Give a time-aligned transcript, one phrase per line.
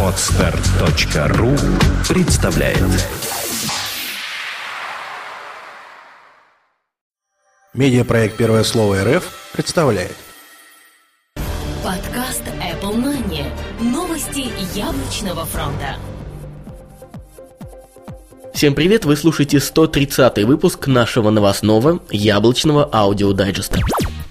[0.00, 1.50] Podster.ru
[2.08, 2.78] представляет
[7.72, 10.14] Медиапроект «Первое слово РФ» представляет
[11.82, 13.44] Подкаст Apple Money.
[13.80, 15.96] Новости яблочного фронта.
[18.52, 23.80] Всем привет, вы слушаете 130 выпуск нашего новостного яблочного аудиодайджеста.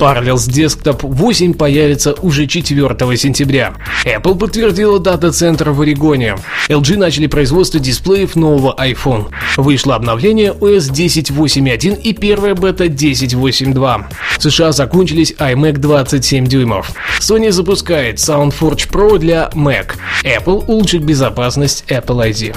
[0.00, 3.74] Parallels Desktop 8 появится уже 4 сентября.
[4.06, 6.36] Apple подтвердила дата-центр в Орегоне.
[6.70, 9.26] LG начали производство дисплеев нового iPhone.
[9.58, 14.04] Вышло обновление OS 10.8.1 и первая бета 10.8.2.
[14.38, 16.92] В США закончились iMac 27 дюймов.
[17.20, 19.96] Sony запускает SoundForge Pro для Mac.
[20.24, 22.56] Apple улучшит безопасность Apple ID.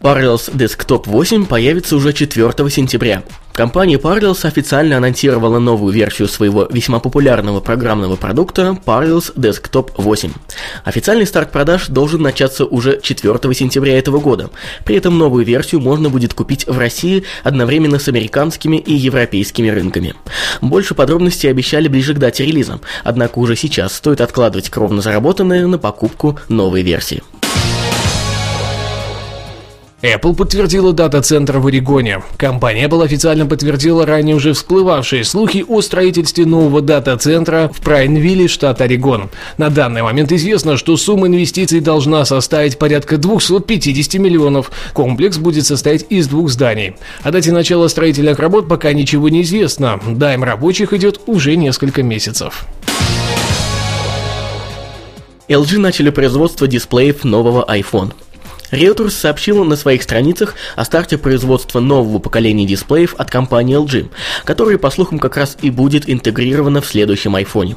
[0.00, 3.22] Parallels Desktop 8 появится уже 4 сентября.
[3.54, 10.32] Компания Parallels официально анонсировала новую версию своего весьма популярного программного продукта Parallels Desktop 8.
[10.84, 14.50] Официальный старт продаж должен начаться уже 4 сентября этого года.
[14.84, 20.14] При этом новую версию можно будет купить в России одновременно с американскими и европейскими рынками.
[20.60, 25.78] Больше подробностей обещали ближе к дате релиза, однако уже сейчас стоит откладывать кровно заработанное на
[25.78, 27.22] покупку новой версии.
[30.14, 32.22] Apple подтвердила дата-центр в Орегоне.
[32.36, 38.80] Компания Apple официально подтвердила ранее уже всплывавшие слухи о строительстве нового дата-центра в Прайнвилле, штат
[38.80, 39.30] Орегон.
[39.58, 44.70] На данный момент известно, что сумма инвестиций должна составить порядка 250 миллионов.
[44.92, 46.94] Комплекс будет состоять из двух зданий.
[47.22, 50.00] О дате начала строительных работ пока ничего не известно.
[50.06, 52.66] Дайм рабочих идет уже несколько месяцев.
[55.48, 58.12] LG начали производство дисплеев нового iPhone.
[58.70, 64.08] Reuters сообщила на своих страницах о старте производства нового поколения дисплеев от компании LG,
[64.44, 67.76] который, по слухам, как раз и будет интегрировано в следующем iPhone.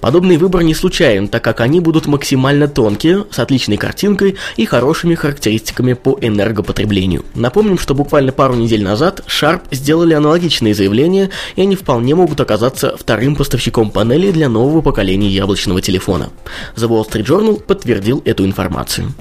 [0.00, 5.14] Подобный выбор не случайен, так как они будут максимально тонкие, с отличной картинкой и хорошими
[5.14, 7.24] характеристиками по энергопотреблению.
[7.34, 12.96] Напомним, что буквально пару недель назад Sharp сделали аналогичные заявления, и они вполне могут оказаться
[12.98, 16.30] вторым поставщиком панелей для нового поколения яблочного телефона.
[16.76, 19.14] The Wall Street Journal подтвердил эту информацию.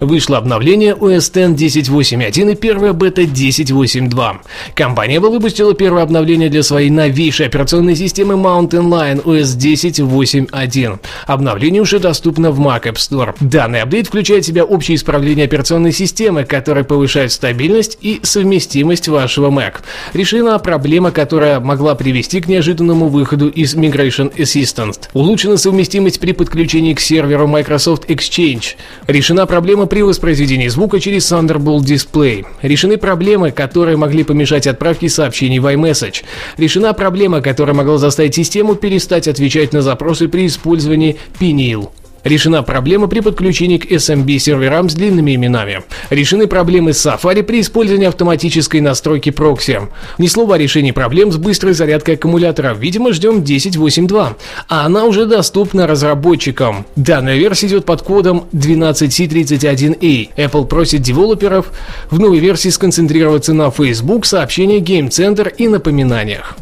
[0.00, 4.36] Вышло обновление OS X 10.8.1 и первая бета 10.8.2.
[4.74, 10.98] Компания выпустила первое обновление для своей новейшей операционной системы Mountain Lion OS 10.8.1.
[11.26, 13.34] Обновление уже доступно в Mac App Store.
[13.40, 19.50] Данный апдейт включает в себя общее исправление операционной системы, которое повышает стабильность и совместимость вашего
[19.50, 19.76] Mac.
[20.12, 25.08] Решена проблема, которая могла привести к неожиданному выходу из Migration Assistant.
[25.12, 28.74] Улучшена совместимость при подключении к серверу Microsoft Exchange.
[29.06, 32.46] Решена проблема при воспроизведении звука через Thunderbolt Display.
[32.62, 36.24] Решены проблемы, которые могли помешать отправке сообщений в iMessage.
[36.56, 41.90] Решена проблема, которая могла заставить систему перестать отвечать на запросы при использовании Pineal.
[42.24, 45.82] Решена проблема при подключении к SMB серверам с длинными именами.
[46.08, 49.82] Решены проблемы с Safari при использовании автоматической настройки прокси.
[50.16, 52.74] Ни слова о решении проблем с быстрой зарядкой аккумулятора.
[52.74, 54.36] Видимо, ждем 10.8.2.
[54.68, 56.86] А она уже доступна разработчикам.
[56.96, 60.30] Данная версия идет под кодом 12C31A.
[60.36, 61.72] Apple просит девелоперов
[62.10, 66.56] в новой версии сконцентрироваться на Facebook, сообщения Game Center и напоминаниях.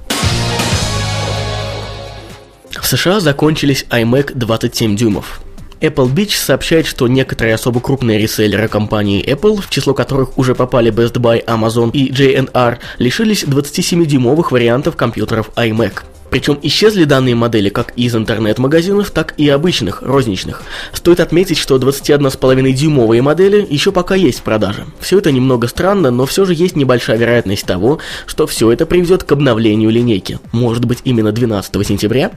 [2.80, 5.40] В США закончились iMac 27 дюймов.
[5.82, 10.92] Apple Beach сообщает, что некоторые особо крупные реселлеры компании Apple, в число которых уже попали
[10.92, 16.04] Best Buy, Amazon и JNR, лишились 27-дюймовых вариантов компьютеров iMac.
[16.30, 20.62] Причем исчезли данные модели как из интернет-магазинов, так и обычных, розничных.
[20.94, 24.86] Стоит отметить, что 21,5-дюймовые модели еще пока есть в продаже.
[24.98, 29.24] Все это немного странно, но все же есть небольшая вероятность того, что все это приведет
[29.24, 30.38] к обновлению линейки.
[30.52, 32.30] Может быть именно 12 сентября?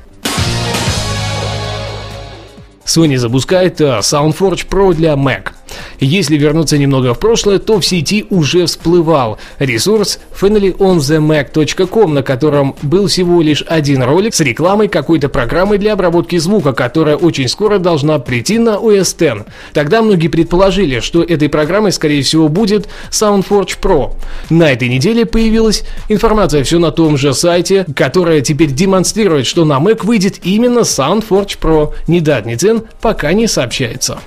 [2.85, 5.54] Sony запускает SoundForge Pro для Mac.
[5.99, 13.07] Если вернуться немного в прошлое, то в сети уже всплывал ресурс familyonthemac.com, на котором был
[13.07, 18.19] всего лишь один ролик с рекламой какой-то программы для обработки звука, которая очень скоро должна
[18.19, 19.45] прийти на OS X.
[19.73, 24.13] Тогда многие предположили, что этой программой, скорее всего, будет SoundForge Pro.
[24.49, 29.79] На этой неделе появилась информация все на том же сайте, которая теперь демонстрирует, что на
[29.79, 31.93] Mac выйдет именно SoundForge Pro.
[32.07, 34.19] Ни дат, ни цен пока не сообщается.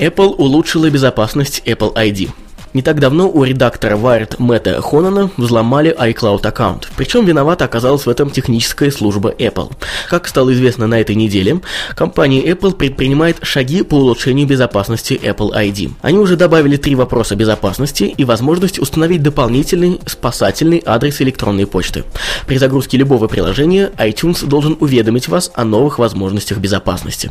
[0.00, 2.30] Apple улучшила безопасность Apple ID.
[2.72, 6.88] Не так давно у редактора Wired Мэтта Хонана взломали iCloud аккаунт.
[6.96, 9.70] Причем виновата оказалась в этом техническая служба Apple.
[10.08, 11.60] Как стало известно на этой неделе,
[11.94, 15.90] компания Apple предпринимает шаги по улучшению безопасности Apple ID.
[16.00, 22.04] Они уже добавили три вопроса безопасности и возможность установить дополнительный спасательный адрес электронной почты.
[22.46, 27.30] При загрузке любого приложения iTunes должен уведомить вас о новых возможностях безопасности.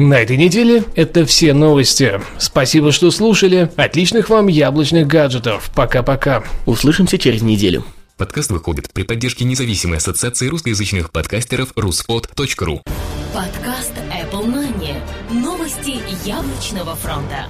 [0.00, 2.22] На этой неделе это все новости.
[2.38, 3.70] Спасибо, что слушали.
[3.76, 5.70] Отличных вам яблочных гаджетов.
[5.76, 6.42] Пока-пока.
[6.64, 7.84] Услышимся через неделю.
[8.16, 12.80] Подкаст выходит при поддержке независимой ассоциации русскоязычных подкастеров ruspod.ru
[13.34, 14.94] Подкаст Apple Money.
[15.30, 17.46] Новости яблочного фронта.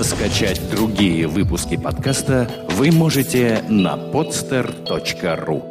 [0.00, 5.69] Скачать другие выпуски подкаста вы можете на podster.ru